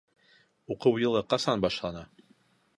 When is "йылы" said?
1.03-1.23